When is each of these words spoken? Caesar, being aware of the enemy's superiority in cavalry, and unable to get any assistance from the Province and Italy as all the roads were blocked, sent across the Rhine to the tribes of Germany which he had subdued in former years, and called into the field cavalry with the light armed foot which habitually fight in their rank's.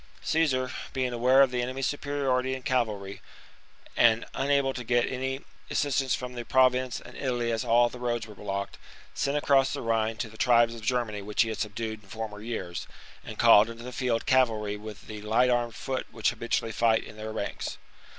Caesar, 0.23 0.71
being 0.93 1.13
aware 1.13 1.43
of 1.43 1.51
the 1.51 1.61
enemy's 1.61 1.85
superiority 1.85 2.55
in 2.55 2.63
cavalry, 2.63 3.21
and 3.95 4.25
unable 4.33 4.73
to 4.73 4.83
get 4.83 5.05
any 5.05 5.41
assistance 5.69 6.15
from 6.15 6.33
the 6.33 6.43
Province 6.43 6.99
and 6.99 7.15
Italy 7.15 7.51
as 7.51 7.63
all 7.63 7.87
the 7.87 7.99
roads 7.99 8.25
were 8.25 8.33
blocked, 8.33 8.79
sent 9.13 9.37
across 9.37 9.73
the 9.73 9.81
Rhine 9.83 10.17
to 10.17 10.27
the 10.27 10.37
tribes 10.39 10.73
of 10.73 10.81
Germany 10.81 11.21
which 11.21 11.43
he 11.43 11.49
had 11.49 11.59
subdued 11.59 12.01
in 12.01 12.09
former 12.09 12.41
years, 12.41 12.87
and 13.23 13.37
called 13.37 13.69
into 13.69 13.83
the 13.83 13.91
field 13.93 14.25
cavalry 14.25 14.75
with 14.75 15.05
the 15.05 15.21
light 15.21 15.51
armed 15.51 15.75
foot 15.75 16.07
which 16.09 16.31
habitually 16.31 16.71
fight 16.71 17.03
in 17.03 17.15
their 17.15 17.31
rank's. 17.31 17.77